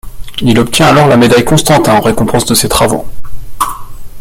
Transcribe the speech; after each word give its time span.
Il 0.41 0.57
obtient 0.57 0.87
alors 0.87 1.07
la 1.07 1.15
Médaille 1.15 1.45
Constantin 1.45 1.93
en 1.93 2.01
récompense 2.01 2.45
de 2.45 2.55
ses 2.55 2.67
travaux. 2.67 3.05